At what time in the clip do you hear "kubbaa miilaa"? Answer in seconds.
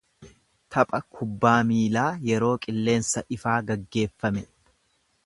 1.17-2.07